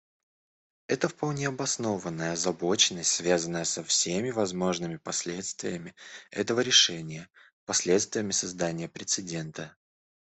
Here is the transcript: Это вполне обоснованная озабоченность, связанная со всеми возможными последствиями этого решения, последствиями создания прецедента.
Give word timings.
Это 0.87 1.07
вполне 1.07 1.47
обоснованная 1.47 2.31
озабоченность, 2.33 3.11
связанная 3.11 3.65
со 3.65 3.83
всеми 3.83 4.31
возможными 4.31 4.97
последствиями 4.97 5.93
этого 6.31 6.61
решения, 6.61 7.29
последствиями 7.67 8.31
создания 8.31 8.89
прецедента. 8.89 9.75